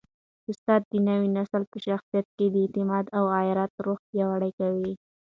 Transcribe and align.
استاد 0.51 0.81
د 0.91 0.93
نوي 1.09 1.29
نسل 1.37 1.61
په 1.71 1.77
شخصیت 1.87 2.27
کي 2.37 2.45
د 2.51 2.55
اعتماد 2.63 3.05
او 3.17 3.23
غیرت 3.35 3.71
روحیه 3.85 4.07
پیاوړې 4.09 4.51
کوي. 4.59 4.93